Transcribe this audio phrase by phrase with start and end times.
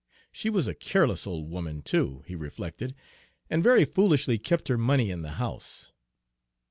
[0.31, 2.95] She was a careless old woman, too, he reflected,
[3.51, 5.91] and very foolishly kept her money in the house.